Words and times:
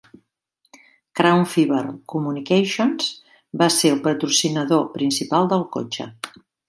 Crown 1.19 1.43
Fiber 1.51 1.81
Communications 2.13 3.11
va 3.63 3.67
ser 3.77 3.93
el 3.97 4.01
patrocinador 4.09 4.85
principal 4.97 5.51
del 5.53 5.67
cotxe. 5.77 6.09